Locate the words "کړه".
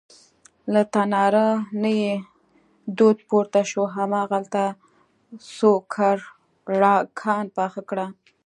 7.89-8.05